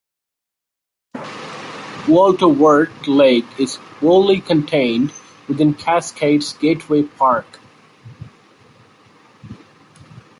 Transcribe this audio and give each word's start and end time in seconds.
Walter 2.09 2.47
Wirth 2.47 3.07
Lake 3.07 3.45
is 3.59 3.75
wholly 3.75 4.41
contained 4.41 5.13
within 5.47 5.75
Cascades 5.75 6.53
Gateway 6.53 7.03
Park. 7.03 7.59